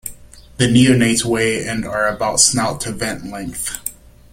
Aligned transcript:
The 0.57 0.65
neonates 0.65 1.23
weigh 1.23 1.67
and 1.67 1.85
are 1.85 2.07
about 2.07 2.39
snout 2.39 2.81
to 2.81 2.91
vent 2.91 3.25
length. 3.27 3.79